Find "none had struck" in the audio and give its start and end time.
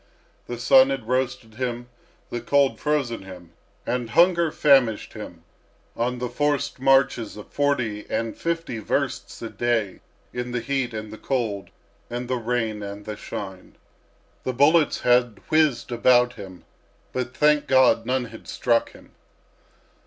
18.03-18.93